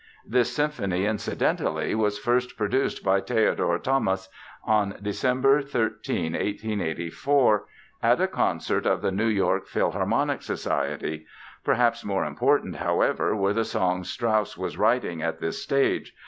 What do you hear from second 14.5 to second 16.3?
was writing at this stage.